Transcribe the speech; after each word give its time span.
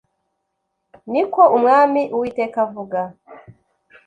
ni 1.11 1.23
ko 1.33 1.41
umwami 1.57 2.01
uwiteka 2.15 2.57
avuga 2.65 2.99